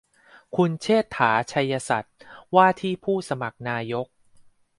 [0.55, 2.17] คุณเชษฐา ไชยสัตย์
[2.55, 4.07] ว่าที่ผู้สมัครนายก